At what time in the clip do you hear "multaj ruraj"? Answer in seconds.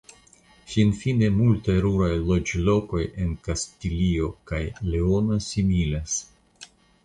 1.41-2.09